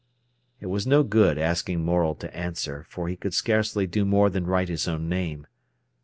It 0.59 0.65
was 0.65 0.87
no 0.87 1.03
good 1.03 1.37
asking 1.37 1.85
Morel 1.85 2.15
to 2.15 2.35
answer, 2.35 2.87
for 2.89 3.07
he 3.07 3.15
could 3.15 3.35
scarcely 3.35 3.85
do 3.85 4.03
more 4.03 4.31
than 4.31 4.47
write 4.47 4.67
his 4.67 4.87
own 4.87 5.07
name. 5.07 5.45